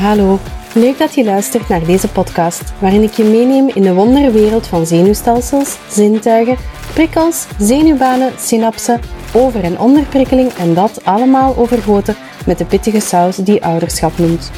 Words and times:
Hallo, 0.00 0.38
leuk 0.74 0.98
dat 0.98 1.14
je 1.14 1.24
luistert 1.24 1.68
naar 1.68 1.84
deze 1.84 2.08
podcast, 2.08 2.62
waarin 2.78 3.02
ik 3.02 3.12
je 3.12 3.24
meeneem 3.24 3.68
in 3.74 3.82
de 3.82 3.94
wonderwereld 3.94 4.66
van 4.66 4.86
zenuwstelsels, 4.86 5.76
zintuigen, 5.88 6.56
prikkels, 6.94 7.46
zenuwbanen, 7.58 8.32
synapsen, 8.38 9.00
over- 9.32 9.64
en 9.64 9.78
onderprikkeling 9.78 10.52
en 10.52 10.74
dat 10.74 11.04
allemaal 11.04 11.56
overgoten 11.56 12.16
met 12.46 12.58
de 12.58 12.64
pittige 12.64 13.00
saus 13.00 13.36
die 13.36 13.64
ouderschap 13.64 14.18
noemt. 14.18 14.50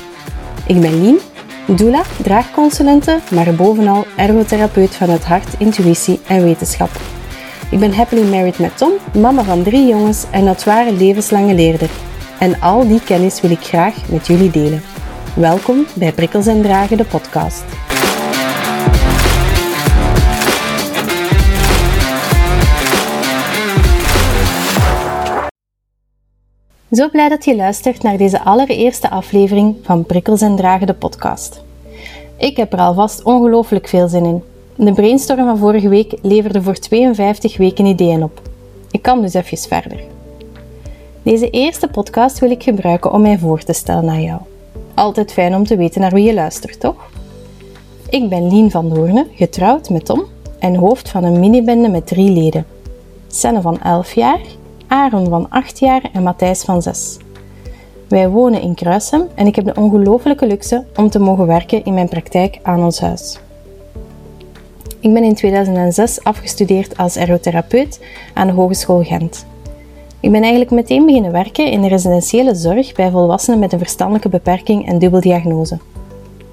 Ik 0.67 0.81
ben 0.81 1.03
Lien, 1.03 1.19
doula, 1.67 2.03
draagconsulente, 2.23 3.19
maar 3.31 3.55
bovenal 3.55 4.05
ergotherapeut 4.17 4.95
van 4.95 5.11
het 5.11 5.25
hart, 5.25 5.49
intuïtie 5.59 6.21
en 6.27 6.43
wetenschap. 6.45 6.91
Ik 7.71 7.79
ben 7.79 7.95
happily 7.95 8.29
married 8.29 8.59
met 8.59 8.77
Tom, 8.79 8.93
mama 9.21 9.43
van 9.43 9.63
drie 9.63 9.87
jongens 9.87 10.25
en 10.31 10.45
dat 10.45 10.65
ware 10.65 10.93
levenslange 10.93 11.55
leerder. 11.55 11.91
En 12.39 12.61
al 12.61 12.89
die 12.89 13.01
kennis 13.05 13.41
wil 13.41 13.51
ik 13.51 13.63
graag 13.63 13.95
met 14.09 14.27
jullie 14.27 14.51
delen. 14.51 14.92
Welkom 15.37 15.87
bij 15.95 16.13
Prikkels 16.13 16.47
en 16.47 16.63
Dragen, 16.63 16.97
de 16.97 17.05
podcast. 17.05 17.65
Zo 26.91 27.09
blij 27.09 27.29
dat 27.29 27.45
je 27.45 27.57
luistert 27.57 28.03
naar 28.03 28.17
deze 28.17 28.41
allereerste 28.41 29.11
aflevering 29.11 29.77
van 29.83 30.05
Prikkels 30.05 30.41
en 30.41 30.57
Dragen, 30.57 30.87
de 30.87 30.95
podcast. 30.95 31.63
Ik 32.37 32.57
heb 32.57 32.73
er 32.73 32.79
alvast 32.79 33.23
ongelooflijk 33.23 33.89
veel 33.89 34.09
zin 34.09 34.25
in. 34.25 34.43
De 34.77 34.93
brainstorm 34.93 35.45
van 35.45 35.59
vorige 35.59 35.89
week 35.89 36.19
leverde 36.23 36.63
voor 36.63 36.79
52 36.79 37.57
weken 37.57 37.87
ideeën 37.87 38.23
op. 38.23 38.41
Ik 38.91 39.03
kan 39.03 39.23
dus 39.23 39.35
even 39.35 39.59
verder. 39.59 40.01
Deze 41.23 41.51
eerste 41.51 41.89
podcast 41.89 42.39
wil 42.39 42.51
ik 42.51 42.63
gebruiken 42.63 43.13
om 43.13 43.23
mij 43.23 43.39
voor 43.39 43.63
te 43.63 43.73
stellen 43.73 44.09
aan 44.09 44.23
jou. 44.23 44.41
Altijd 44.95 45.33
fijn 45.33 45.55
om 45.55 45.65
te 45.65 45.77
weten 45.77 46.01
naar 46.01 46.13
wie 46.13 46.27
je 46.27 46.35
luistert, 46.35 46.81
toch? 46.81 47.11
Ik 48.09 48.29
ben 48.29 48.49
Lien 48.49 48.71
van 48.71 48.89
Doorne, 48.89 49.27
getrouwd 49.35 49.91
met 49.91 50.05
Tom 50.05 50.25
en 50.59 50.75
hoofd 50.75 51.09
van 51.09 51.25
een 51.25 51.41
minibende 51.41 51.89
met 51.89 52.07
drie 52.07 52.31
leden. 52.31 52.67
Senne 53.27 53.61
van 53.61 53.81
11 53.81 54.13
jaar, 54.13 54.41
Aaron 54.87 55.29
van 55.29 55.47
8 55.51 55.79
jaar 55.79 56.03
en 56.13 56.23
Matthijs 56.23 56.63
van 56.63 56.83
6. 56.83 57.17
Wij 58.09 58.29
wonen 58.29 58.63
in 58.63 58.75
Kruisem 58.75 59.29
en 59.35 59.47
ik 59.47 59.55
heb 59.55 59.65
de 59.65 59.75
ongelofelijke 59.75 60.47
luxe 60.47 60.85
om 60.97 61.11
te 61.11 61.19
mogen 61.19 61.47
werken 61.47 61.85
in 61.85 61.95
mijn 61.95 62.09
praktijk 62.09 62.59
aan 62.63 62.85
ons 62.85 63.01
huis. 63.01 63.41
Ik 65.01 65.13
ben 65.13 65.25
in 65.25 65.35
2006 65.35 66.25
afgestudeerd 66.25 66.97
als 66.97 67.17
ergotherapeut 67.17 68.01
aan 68.35 68.47
de 68.47 68.53
Hogeschool 68.53 69.03
Gent. 69.03 69.47
Ik 70.23 70.31
ben 70.31 70.41
eigenlijk 70.41 70.71
meteen 70.71 71.07
beginnen 71.07 71.33
werken 71.33 71.71
in 71.71 71.83
de 71.83 71.89
residentiële 71.89 72.55
zorg 72.55 72.93
bij 72.93 73.11
volwassenen 73.11 73.59
met 73.59 73.73
een 73.73 73.79
verstandelijke 73.79 74.29
beperking 74.29 74.89
en 74.89 74.99
dubbeldiagnose. 74.99 75.79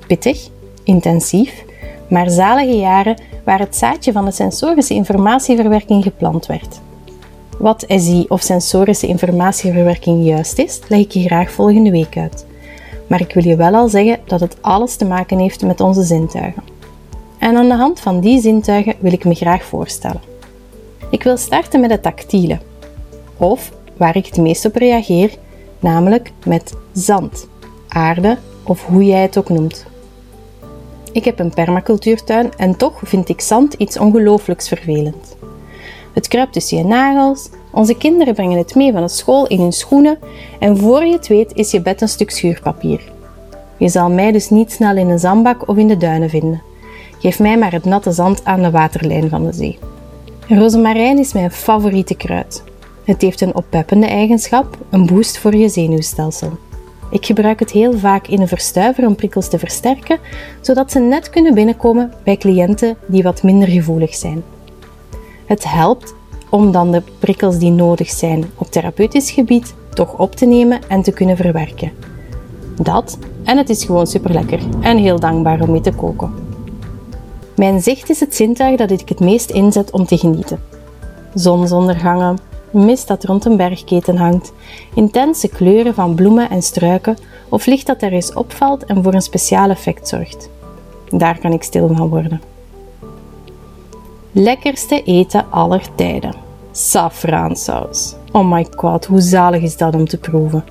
Pittig, 0.07 0.49
intensief, 0.83 1.65
maar 2.07 2.29
zalige 2.29 2.77
jaren 2.77 3.21
waar 3.43 3.59
het 3.59 3.75
zaadje 3.75 4.11
van 4.11 4.25
de 4.25 4.31
sensorische 4.31 4.93
informatieverwerking 4.93 6.03
geplant 6.03 6.45
werd. 6.45 6.79
Wat 7.57 7.85
SI 7.87 8.25
of 8.27 8.41
sensorische 8.41 9.07
informatieverwerking 9.07 10.25
juist 10.25 10.59
is, 10.59 10.79
leg 10.87 10.99
ik 10.99 11.11
je 11.11 11.23
graag 11.23 11.51
volgende 11.51 11.91
week 11.91 12.17
uit. 12.17 12.45
Maar 13.07 13.21
ik 13.21 13.33
wil 13.33 13.43
je 13.43 13.55
wel 13.55 13.73
al 13.73 13.89
zeggen 13.89 14.19
dat 14.25 14.39
het 14.39 14.57
alles 14.61 14.95
te 14.95 15.05
maken 15.05 15.37
heeft 15.37 15.61
met 15.61 15.81
onze 15.81 16.03
zintuigen. 16.03 16.63
En 17.37 17.57
aan 17.57 17.67
de 17.67 17.75
hand 17.75 17.99
van 17.99 18.19
die 18.19 18.41
zintuigen 18.41 18.95
wil 18.99 19.13
ik 19.13 19.25
me 19.25 19.33
graag 19.33 19.63
voorstellen. 19.63 20.21
Ik 21.11 21.23
wil 21.23 21.37
starten 21.37 21.79
met 21.79 21.91
het 21.91 22.03
tactiele, 22.03 22.59
of 23.39 23.71
waar 23.97 24.15
ik 24.15 24.25
het 24.25 24.37
meest 24.37 24.65
op 24.65 24.75
reageer, 24.75 25.37
namelijk 25.79 26.31
met 26.45 26.73
zand, 26.91 27.47
aarde 27.87 28.37
of 28.63 28.85
hoe 28.85 29.05
jij 29.05 29.21
het 29.21 29.37
ook 29.37 29.49
noemt. 29.49 29.85
Ik 31.11 31.25
heb 31.25 31.39
een 31.39 31.53
permacultuurtuin 31.53 32.51
en 32.57 32.77
toch 32.77 32.99
vind 33.03 33.29
ik 33.29 33.41
zand 33.41 33.73
iets 33.73 33.99
ongelooflijks 33.99 34.67
vervelend. 34.67 35.37
Het 36.13 36.27
kruipt 36.27 36.53
tussen 36.53 36.77
je 36.77 36.83
nagels, 36.83 37.49
onze 37.71 37.97
kinderen 37.97 38.33
brengen 38.33 38.57
het 38.57 38.75
mee 38.75 38.91
van 38.91 39.01
de 39.01 39.07
school 39.07 39.47
in 39.47 39.59
hun 39.59 39.71
schoenen 39.71 40.19
en 40.59 40.77
voor 40.77 41.05
je 41.05 41.13
het 41.13 41.27
weet 41.27 41.53
is 41.53 41.71
je 41.71 41.81
bed 41.81 42.01
een 42.01 42.07
stuk 42.07 42.29
schuurpapier. 42.29 43.01
Je 43.77 43.89
zal 43.89 44.09
mij 44.09 44.31
dus 44.31 44.49
niet 44.49 44.71
snel 44.71 44.97
in 44.97 45.09
een 45.09 45.19
zandbak 45.19 45.67
of 45.67 45.77
in 45.77 45.87
de 45.87 45.97
duinen 45.97 46.29
vinden. 46.29 46.61
Geef 47.19 47.39
mij 47.39 47.57
maar 47.57 47.71
het 47.71 47.85
natte 47.85 48.11
zand 48.11 48.45
aan 48.45 48.61
de 48.61 48.71
waterlijn 48.71 49.29
van 49.29 49.45
de 49.45 49.53
zee. 49.53 49.79
Rozemarijn 50.47 51.17
is 51.17 51.33
mijn 51.33 51.51
favoriete 51.51 52.15
kruid. 52.15 52.63
Het 53.09 53.21
heeft 53.21 53.41
een 53.41 53.55
oppeppende 53.55 54.05
eigenschap, 54.05 54.77
een 54.89 55.05
boost 55.05 55.37
voor 55.37 55.55
je 55.55 55.69
zenuwstelsel. 55.69 56.51
Ik 57.11 57.25
gebruik 57.25 57.59
het 57.59 57.71
heel 57.71 57.97
vaak 57.97 58.27
in 58.27 58.41
een 58.41 58.47
verstuiver 58.47 59.05
om 59.05 59.15
prikkels 59.15 59.49
te 59.49 59.59
versterken, 59.59 60.19
zodat 60.61 60.91
ze 60.91 60.99
net 60.99 61.29
kunnen 61.29 61.53
binnenkomen 61.53 62.13
bij 62.23 62.37
cliënten 62.37 62.97
die 63.07 63.23
wat 63.23 63.43
minder 63.43 63.67
gevoelig 63.67 64.15
zijn. 64.15 64.43
Het 65.45 65.71
helpt 65.71 66.15
om 66.49 66.71
dan 66.71 66.91
de 66.91 67.01
prikkels 67.19 67.57
die 67.57 67.71
nodig 67.71 68.09
zijn 68.09 68.45
op 68.55 68.71
therapeutisch 68.71 69.31
gebied 69.31 69.73
toch 69.93 70.17
op 70.17 70.35
te 70.35 70.45
nemen 70.45 70.79
en 70.87 71.01
te 71.01 71.11
kunnen 71.11 71.37
verwerken. 71.37 71.91
Dat 72.81 73.17
en 73.43 73.57
het 73.57 73.69
is 73.69 73.83
gewoon 73.83 74.07
super 74.07 74.31
lekker 74.31 74.59
en 74.81 74.97
heel 74.97 75.19
dankbaar 75.19 75.61
om 75.61 75.71
mee 75.71 75.81
te 75.81 75.93
koken. 75.93 76.33
Mijn 77.55 77.81
zicht 77.81 78.09
is 78.09 78.19
het 78.19 78.35
zintuig 78.35 78.77
dat 78.77 78.91
ik 78.91 79.09
het 79.09 79.19
meest 79.19 79.49
inzet 79.49 79.91
om 79.91 80.05
te 80.05 80.17
genieten. 80.17 80.59
Zonsondergangen, 81.33 82.48
mist 82.71 83.07
dat 83.07 83.23
rond 83.23 83.45
een 83.45 83.57
bergketen 83.57 84.17
hangt, 84.17 84.53
intense 84.93 85.47
kleuren 85.47 85.93
van 85.93 86.15
bloemen 86.15 86.49
en 86.49 86.61
struiken 86.61 87.17
of 87.49 87.65
licht 87.65 87.87
dat 87.87 88.01
er 88.01 88.11
eens 88.11 88.33
opvalt 88.33 88.85
en 88.85 89.03
voor 89.03 89.13
een 89.13 89.21
speciaal 89.21 89.69
effect 89.69 90.07
zorgt. 90.07 90.49
Daar 91.09 91.39
kan 91.39 91.53
ik 91.53 91.63
stil 91.63 91.89
van 91.95 92.09
worden. 92.09 92.41
Lekkerste 94.31 95.03
eten 95.03 95.45
aller 95.49 95.95
tijden. 95.95 96.33
Safraansaus. 96.71 98.15
Oh 98.31 98.51
my 98.51 98.67
god, 98.75 99.05
hoe 99.05 99.21
zalig 99.21 99.61
is 99.61 99.77
dat 99.77 99.93
om 99.93 100.07
te 100.07 100.17
proeven. 100.17 100.63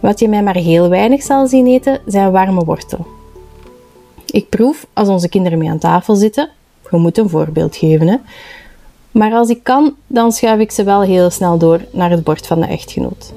Wat 0.00 0.18
je 0.18 0.28
mij 0.28 0.42
maar 0.42 0.56
heel 0.56 0.88
weinig 0.88 1.22
zal 1.22 1.46
zien 1.46 1.66
eten, 1.66 2.00
zijn 2.06 2.30
warme 2.30 2.64
wortel. 2.64 3.06
Ik 4.26 4.48
proef 4.48 4.86
als 4.92 5.08
onze 5.08 5.28
kinderen 5.28 5.58
mee 5.58 5.70
aan 5.70 5.78
tafel 5.78 6.14
zitten. 6.14 6.48
Je 6.90 6.96
moet 6.96 7.18
een 7.18 7.28
voorbeeld 7.28 7.76
geven, 7.76 8.08
hè. 8.08 8.16
Maar 9.12 9.32
als 9.32 9.48
ik 9.48 9.62
kan, 9.62 9.94
dan 10.06 10.32
schuif 10.32 10.60
ik 10.60 10.70
ze 10.70 10.84
wel 10.84 11.02
heel 11.02 11.30
snel 11.30 11.58
door 11.58 11.80
naar 11.90 12.10
het 12.10 12.24
bord 12.24 12.46
van 12.46 12.60
de 12.60 12.66
echtgenoot. 12.66 13.32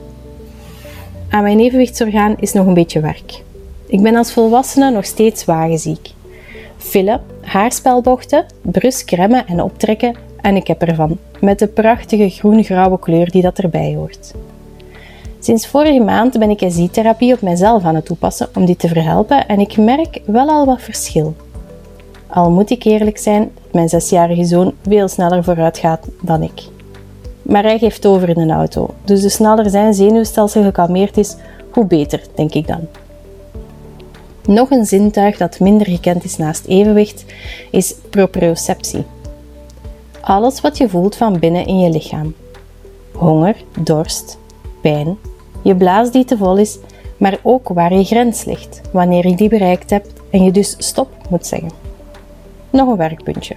Aan 1.30 1.44
mijn 1.44 1.60
evenwichtsorgaan 1.60 2.36
is 2.40 2.54
nog 2.54 2.66
een 2.66 2.74
beetje 2.74 3.00
werk. 3.00 3.44
Ik 3.88 4.02
ben 4.02 4.16
als 4.16 4.34
volwassene 4.34 4.92
nog 4.92 5.06
steeds 5.06 5.46
wagenziek. 5.46 6.14
Fillen, 6.78 7.22
haarspelbochten, 7.42 8.46
brus 8.62 9.06
cremmen 9.06 9.48
en 9.48 9.62
optrekken 9.62 10.16
en 10.42 10.56
ik 10.56 10.68
heb 10.68 10.82
ervan, 10.82 11.18
met 11.40 11.60
de 11.60 11.68
prachtige 11.68 12.30
groen-grauwe 12.30 13.00
kleur 13.00 13.30
die 13.30 13.42
dat 13.42 13.58
erbij 13.58 13.96
hoort. 13.96 14.34
Sinds 15.40 15.68
vorige 15.68 16.00
maand 16.00 16.40
ben 16.40 16.50
ik 16.50 16.64
SI-therapie 16.68 17.34
op 17.34 17.42
mijzelf 17.42 17.84
aan 17.84 17.96
het 17.96 18.06
toepassen 18.06 18.50
om 18.56 18.66
dit 18.66 18.80
te 18.80 18.88
verhelpen 18.88 19.48
en 19.48 19.60
ik 19.60 19.78
merk 19.78 20.22
wel 20.26 20.50
al 20.50 20.66
wat 20.66 20.82
verschil. 20.82 21.36
Al 22.36 22.52
moet 22.52 22.70
ik 22.70 22.84
eerlijk 22.84 23.18
zijn 23.18 23.52
mijn 23.72 23.90
zesjarige 23.90 24.46
zoon 24.46 24.74
veel 24.88 25.08
sneller 25.08 25.44
vooruit 25.44 25.78
gaat 25.78 26.08
dan 26.22 26.42
ik. 26.42 26.64
Maar 27.42 27.64
hij 27.64 27.78
geeft 27.80 28.06
over 28.06 28.30
in 28.30 28.40
een 28.40 28.52
auto, 28.52 28.90
dus 29.04 29.22
de 29.22 29.30
sneller 29.30 29.70
zijn 29.70 29.94
zenuwstelsel 29.94 30.64
gekalmeerd 30.64 31.18
is, 31.18 31.36
hoe 31.72 31.86
beter, 31.86 32.22
denk 32.36 32.54
ik 32.54 32.68
dan. 32.68 32.88
Nog 34.46 34.72
een 34.72 34.86
zintuig 34.86 35.38
dat 35.38 35.60
minder 35.60 35.88
gekend 35.88 36.24
is 36.24 36.38
naast 36.38 36.66
evenwicht 36.66 37.26
is 37.72 37.96
proprioceptie. 38.10 39.04
Alles 40.22 40.62
wat 40.62 40.78
je 40.78 40.90
voelt 40.90 41.16
van 41.16 41.40
binnen 41.40 41.66
in 41.66 41.80
je 41.80 41.90
lichaam. 41.90 42.34
Honger, 43.14 43.56
dorst, 43.80 44.38
pijn, 44.82 45.18
je 45.62 45.76
blaas 45.76 46.12
die 46.12 46.26
te 46.26 46.38
vol 46.38 46.58
is, 46.58 46.78
maar 47.18 47.38
ook 47.42 47.70
waar 47.70 47.94
je 47.94 48.04
grens 48.04 48.46
ligt, 48.46 48.82
wanneer 48.92 49.28
je 49.28 49.36
die 49.36 49.50
bereikt 49.50 49.90
hebt 49.90 50.14
en 50.30 50.44
je 50.44 50.52
dus 50.52 50.76
stop 50.78 51.10
moet 51.30 51.46
zeggen. 51.46 51.86
Nog 52.76 52.88
een 52.88 52.98
werkpuntje. 52.98 53.56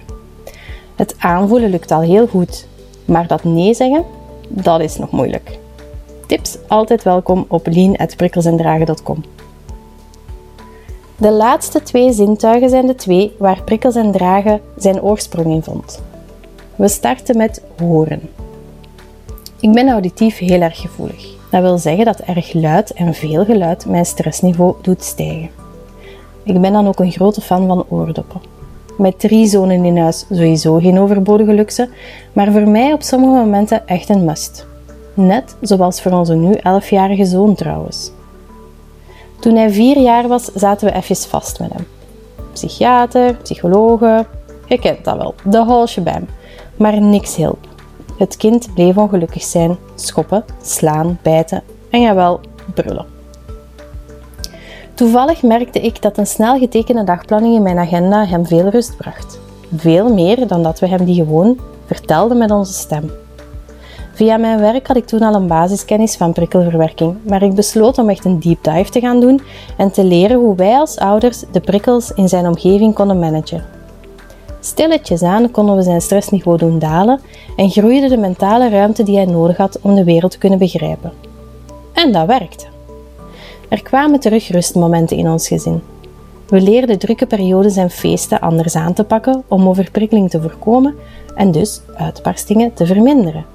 Het 0.95 1.15
aanvoelen 1.17 1.69
lukt 1.69 1.91
al 1.91 2.01
heel 2.01 2.27
goed, 2.27 2.67
maar 3.05 3.27
dat 3.27 3.43
nee 3.43 3.73
zeggen, 3.73 4.03
dat 4.47 4.81
is 4.81 4.97
nog 4.97 5.11
moeilijk. 5.11 5.57
Tips 6.27 6.57
altijd 6.67 7.03
welkom 7.03 7.45
op 7.47 7.67
lean.prikkelsendragen.com. 7.67 9.23
De 11.17 11.31
laatste 11.31 11.81
twee 11.81 12.11
zintuigen 12.13 12.69
zijn 12.69 12.87
de 12.87 12.95
twee 12.95 13.35
waar 13.37 13.63
prikkels 13.63 13.95
en 13.95 14.11
dragen 14.11 14.61
zijn 14.77 15.01
oorsprong 15.01 15.47
in 15.47 15.63
vond. 15.63 16.01
We 16.75 16.87
starten 16.87 17.37
met 17.37 17.61
horen. 17.77 18.21
Ik 19.59 19.71
ben 19.73 19.89
auditief 19.89 20.37
heel 20.37 20.61
erg 20.61 20.81
gevoelig. 20.81 21.27
Dat 21.51 21.61
wil 21.61 21.77
zeggen 21.77 22.05
dat 22.05 22.19
erg 22.19 22.53
luid 22.53 22.93
en 22.93 23.13
veel 23.13 23.45
geluid 23.45 23.85
mijn 23.85 24.05
stressniveau 24.05 24.75
doet 24.81 25.03
stijgen. 25.03 25.49
Ik 26.43 26.61
ben 26.61 26.73
dan 26.73 26.87
ook 26.87 26.99
een 26.99 27.11
grote 27.11 27.41
fan 27.41 27.67
van 27.67 27.85
oordoppen. 27.89 28.58
Met 28.99 29.19
drie 29.19 29.47
zonen 29.47 29.85
in 29.85 29.97
huis 29.97 30.25
sowieso 30.29 30.77
geen 30.77 30.99
overbodige 30.99 31.53
luxe, 31.53 31.89
maar 32.33 32.51
voor 32.51 32.67
mij 32.67 32.93
op 32.93 33.01
sommige 33.01 33.31
momenten 33.31 33.87
echt 33.87 34.09
een 34.09 34.25
must. 34.25 34.65
Net 35.13 35.55
zoals 35.61 36.01
voor 36.01 36.11
onze 36.11 36.35
nu 36.35 36.53
11-jarige 36.57 37.25
zoon 37.25 37.55
trouwens. 37.55 38.11
Toen 39.39 39.55
hij 39.55 39.71
vier 39.71 39.97
jaar 39.99 40.27
was, 40.27 40.45
zaten 40.45 40.87
we 40.87 40.93
even 40.93 41.15
vast 41.15 41.59
met 41.59 41.73
hem. 41.73 41.87
Psychiater, 42.53 43.35
psychologen, 43.35 44.27
je 44.65 44.79
kent 44.79 45.05
dat 45.05 45.17
wel, 45.17 45.35
de 45.43 45.63
whole 45.63 45.87
shebang. 45.87 46.27
Maar 46.75 47.01
niks 47.01 47.35
hielp. 47.35 47.67
Het 48.17 48.37
kind 48.37 48.73
bleef 48.73 48.97
ongelukkig 48.97 49.43
zijn, 49.43 49.77
schoppen, 49.95 50.45
slaan, 50.61 51.19
bijten 51.21 51.63
en 51.89 52.01
jawel, 52.01 52.39
brullen. 52.73 53.18
Toevallig 54.99 55.43
merkte 55.43 55.79
ik 55.79 56.01
dat 56.01 56.17
een 56.17 56.27
snel 56.27 56.57
getekende 56.57 57.03
dagplanning 57.03 57.55
in 57.55 57.63
mijn 57.63 57.77
agenda 57.77 58.25
hem 58.25 58.45
veel 58.45 58.69
rust 58.69 58.97
bracht. 58.97 59.39
Veel 59.75 60.13
meer 60.13 60.47
dan 60.47 60.63
dat 60.63 60.79
we 60.79 60.87
hem 60.87 61.05
die 61.05 61.15
gewoon 61.15 61.59
vertelden 61.85 62.37
met 62.37 62.51
onze 62.51 62.73
stem. 62.73 63.11
Via 64.13 64.37
mijn 64.37 64.59
werk 64.59 64.87
had 64.87 64.97
ik 64.97 65.05
toen 65.05 65.21
al 65.21 65.33
een 65.33 65.47
basiskennis 65.47 66.15
van 66.15 66.33
prikkelverwerking, 66.33 67.15
maar 67.27 67.41
ik 67.41 67.53
besloot 67.53 67.97
om 67.97 68.09
echt 68.09 68.25
een 68.25 68.39
deep 68.39 68.63
dive 68.63 68.89
te 68.89 68.99
gaan 68.99 69.19
doen 69.19 69.41
en 69.77 69.91
te 69.91 70.03
leren 70.03 70.39
hoe 70.39 70.55
wij 70.55 70.77
als 70.77 70.97
ouders 70.97 71.43
de 71.51 71.59
prikkels 71.59 72.11
in 72.13 72.29
zijn 72.29 72.47
omgeving 72.47 72.93
konden 72.93 73.19
managen. 73.19 73.65
Stilletjes 74.59 75.23
aan 75.23 75.51
konden 75.51 75.75
we 75.75 75.81
zijn 75.81 76.01
stressniveau 76.01 76.57
doen 76.57 76.79
dalen 76.79 77.19
en 77.55 77.69
groeide 77.69 78.09
de 78.09 78.17
mentale 78.17 78.69
ruimte 78.69 79.03
die 79.03 79.15
hij 79.15 79.25
nodig 79.25 79.57
had 79.57 79.79
om 79.81 79.95
de 79.95 80.03
wereld 80.03 80.31
te 80.31 80.37
kunnen 80.37 80.59
begrijpen. 80.59 81.11
En 81.93 82.11
dat 82.11 82.27
werkte. 82.27 82.77
Er 83.69 83.83
kwamen 83.83 84.19
terug 84.19 84.47
rustmomenten 84.47 85.17
in 85.17 85.29
ons 85.29 85.47
gezin. 85.47 85.81
We 86.47 86.61
leerden 86.61 86.99
drukke 86.99 87.25
periodes 87.25 87.75
en 87.75 87.89
feesten 87.89 88.39
anders 88.39 88.75
aan 88.75 88.93
te 88.93 89.03
pakken 89.03 89.43
om 89.47 89.67
overprikkeling 89.67 90.29
te 90.29 90.41
voorkomen 90.41 90.95
en 91.35 91.51
dus 91.51 91.81
uitbarstingen 91.95 92.73
te 92.73 92.85
verminderen. 92.85 93.45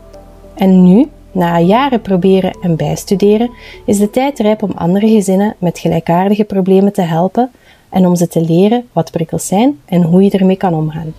En 0.54 0.82
nu, 0.82 1.08
na 1.32 1.58
jaren 1.58 2.00
proberen 2.00 2.56
en 2.62 2.76
bijstuderen, 2.76 3.50
is 3.84 3.98
de 3.98 4.10
tijd 4.10 4.38
rijp 4.38 4.62
om 4.62 4.72
andere 4.74 5.08
gezinnen 5.08 5.54
met 5.58 5.78
gelijkaardige 5.78 6.44
problemen 6.44 6.92
te 6.92 7.02
helpen 7.02 7.50
en 7.88 8.06
om 8.06 8.16
ze 8.16 8.28
te 8.28 8.40
leren 8.40 8.86
wat 8.92 9.10
prikkels 9.10 9.46
zijn 9.46 9.80
en 9.84 10.02
hoe 10.02 10.22
je 10.22 10.30
ermee 10.30 10.56
kan 10.56 10.74
omgaan. 10.74 11.14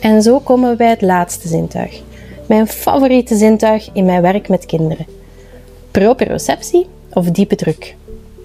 En 0.00 0.22
zo 0.22 0.38
komen 0.38 0.70
we 0.70 0.76
bij 0.76 0.90
het 0.90 1.02
laatste 1.02 1.48
zintuig, 1.48 2.02
mijn 2.46 2.66
favoriete 2.66 3.36
zintuig 3.36 3.88
in 3.92 4.04
mijn 4.04 4.22
werk 4.22 4.48
met 4.48 4.66
kinderen. 4.66 5.06
Proprioceptie 5.90 6.86
of 7.14 7.30
diepe 7.30 7.56
druk. 7.56 7.96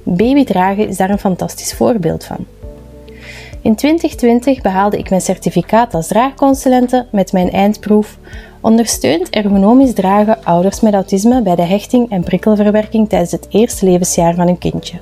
Babydragen 0.04 0.88
is 0.88 0.98
daar 0.98 1.10
een 1.10 1.20
fantastisch 1.20 1.74
voorbeeld 1.74 2.24
van. 2.24 2.46
In 3.62 3.76
2020 3.76 4.62
behaalde 4.62 4.98
ik 4.98 5.10
mijn 5.10 5.22
certificaat 5.22 5.94
als 5.94 6.08
draagconsulente 6.08 7.06
met 7.12 7.32
mijn 7.32 7.52
eindproef 7.52 8.18
Ondersteunt 8.62 9.30
ergonomisch 9.30 9.94
dragen 9.94 10.44
ouders 10.44 10.82
met 10.82 10.94
autisme 10.94 11.42
bij 11.42 11.56
de 11.56 11.62
hechting 11.62 12.10
en 12.10 12.24
prikkelverwerking 12.24 13.10
tijdens 13.10 13.32
het 13.32 13.48
eerste 13.50 13.86
levensjaar 13.86 14.36
van 14.36 14.46
hun 14.46 14.58
kindje. 14.58 14.98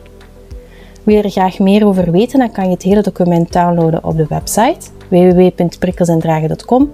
Wil 1.04 1.16
je 1.16 1.22
er 1.22 1.30
graag 1.30 1.60
meer 1.60 1.86
over 1.86 2.12
weten, 2.12 2.40
dan 2.40 2.52
kan 2.52 2.66
je 2.66 2.72
het 2.72 2.84
hele 2.84 3.02
document 3.02 3.54
downloaden 3.54 4.04
op 4.04 4.18
de 4.18 4.26
website 4.30 4.90
www.prikkelsendragen.com 5.10 6.92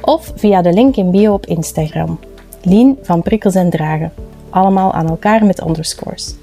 of 0.00 0.32
via 0.36 0.62
de 0.62 0.72
link 0.72 0.96
in 0.96 1.10
bio 1.10 1.32
op 1.32 1.46
Instagram. 1.46 2.18
Lien 2.62 2.98
van 3.02 3.22
Prikkels 3.22 3.54
en 3.54 3.70
Dragen. 3.70 4.12
Allemaal 4.52 4.92
aan 4.92 5.08
elkaar 5.08 5.44
met 5.44 5.62
underscores. 5.66 6.34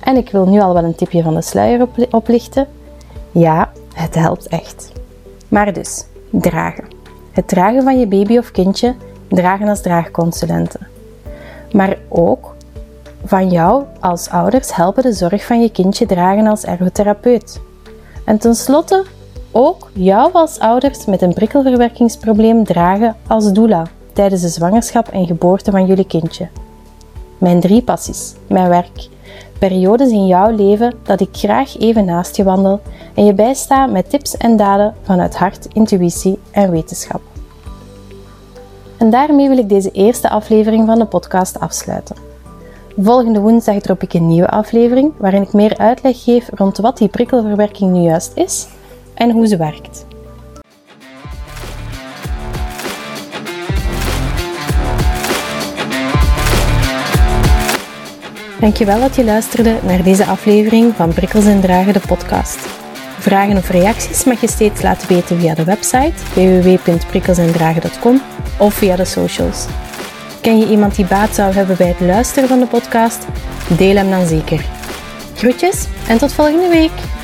En 0.00 0.16
ik 0.16 0.30
wil 0.30 0.46
nu 0.46 0.60
al 0.60 0.74
wel 0.74 0.84
een 0.84 0.94
tipje 0.94 1.22
van 1.22 1.34
de 1.34 1.42
sluier 1.42 1.88
oplichten. 2.10 2.66
Ja, 3.30 3.70
het 3.94 4.14
helpt 4.14 4.46
echt. 4.46 4.92
Maar 5.48 5.72
dus, 5.72 6.04
dragen. 6.30 6.84
Het 7.32 7.48
dragen 7.48 7.82
van 7.82 7.98
je 7.98 8.06
baby 8.06 8.38
of 8.38 8.50
kindje 8.50 8.94
dragen 9.28 9.68
als 9.68 9.80
draagconsulenten. 9.80 10.88
Maar 11.72 11.96
ook 12.08 12.54
van 13.24 13.48
jou 13.48 13.84
als 14.00 14.28
ouders 14.28 14.74
helpen 14.74 15.02
de 15.02 15.12
zorg 15.12 15.46
van 15.46 15.62
je 15.62 15.70
kindje 15.70 16.06
dragen 16.06 16.46
als 16.46 16.64
ergotherapeut. 16.64 17.60
En 18.24 18.38
tenslotte 18.38 19.04
ook 19.50 19.90
jou 19.92 20.32
als 20.32 20.58
ouders 20.58 21.04
met 21.04 21.22
een 21.22 21.34
prikkelverwerkingsprobleem 21.34 22.64
dragen 22.64 23.16
als 23.26 23.52
doula 23.52 23.86
tijdens 24.12 24.42
de 24.42 24.48
zwangerschap 24.48 25.08
en 25.08 25.26
geboorte 25.26 25.70
van 25.70 25.86
jullie 25.86 26.06
kindje. 26.06 26.48
Mijn 27.40 27.60
drie 27.60 27.82
passies, 27.82 28.34
mijn 28.46 28.68
werk, 28.68 29.08
periodes 29.58 30.10
in 30.10 30.26
jouw 30.26 30.50
leven 30.50 30.94
dat 31.02 31.20
ik 31.20 31.28
graag 31.32 31.78
even 31.78 32.04
naast 32.04 32.36
je 32.36 32.44
wandel 32.44 32.80
en 33.14 33.24
je 33.24 33.34
bijsta 33.34 33.86
met 33.86 34.10
tips 34.10 34.36
en 34.36 34.56
daden 34.56 34.94
vanuit 35.02 35.36
hart, 35.36 35.68
intuïtie 35.72 36.38
en 36.50 36.70
wetenschap. 36.70 37.20
En 38.98 39.10
daarmee 39.10 39.48
wil 39.48 39.58
ik 39.58 39.68
deze 39.68 39.90
eerste 39.90 40.28
aflevering 40.28 40.86
van 40.86 40.98
de 40.98 41.04
podcast 41.04 41.60
afsluiten. 41.60 42.16
Volgende 42.98 43.40
woensdag 43.40 43.80
drop 43.80 44.02
ik 44.02 44.14
een 44.14 44.26
nieuwe 44.26 44.48
aflevering 44.48 45.12
waarin 45.16 45.42
ik 45.42 45.52
meer 45.52 45.78
uitleg 45.78 46.22
geef 46.22 46.48
rond 46.54 46.78
wat 46.78 46.98
die 46.98 47.08
prikkelverwerking 47.08 47.92
nu 47.92 48.00
juist 48.00 48.32
is 48.34 48.68
en 49.14 49.30
hoe 49.30 49.46
ze 49.46 49.56
werkt. 49.56 50.06
Dankjewel 58.60 59.00
dat 59.00 59.16
je 59.16 59.24
luisterde 59.24 59.78
naar 59.82 60.02
deze 60.02 60.24
aflevering 60.24 60.94
van 60.96 61.14
Prikkels 61.14 61.44
en 61.44 61.60
Dragen, 61.60 61.92
de 61.92 62.00
podcast. 62.06 62.58
Vragen 63.18 63.56
of 63.56 63.70
reacties 63.70 64.24
mag 64.24 64.40
je 64.40 64.48
steeds 64.48 64.82
laten 64.82 65.08
weten 65.08 65.40
via 65.40 65.54
de 65.54 65.64
website 65.64 66.12
www.prikkelsendragen.com 66.34 68.22
of 68.58 68.74
via 68.74 68.96
de 68.96 69.04
socials. 69.04 69.66
Ken 70.40 70.58
je 70.58 70.68
iemand 70.68 70.94
die 70.96 71.06
baat 71.06 71.34
zou 71.34 71.54
hebben 71.54 71.76
bij 71.76 71.88
het 71.88 72.00
luisteren 72.00 72.48
van 72.48 72.58
de 72.58 72.66
podcast? 72.66 73.26
Deel 73.76 73.96
hem 73.96 74.10
dan 74.10 74.26
zeker. 74.26 74.64
Groetjes 75.34 75.86
en 76.08 76.18
tot 76.18 76.32
volgende 76.32 76.68
week! 76.68 77.19